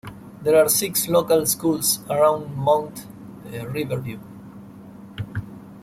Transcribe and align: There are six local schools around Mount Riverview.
There 0.41 0.55
are 0.59 0.67
six 0.67 1.07
local 1.07 1.45
schools 1.45 1.99
around 2.09 2.57
Mount 2.57 3.05
Riverview. 3.51 4.19